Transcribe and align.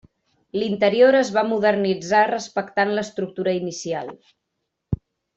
L'interior 0.59 1.17
es 1.17 1.27
va 1.35 1.43
modernitzar 1.49 2.21
respectant 2.31 2.93
l'estructura 2.99 3.53
inicial. 3.61 4.09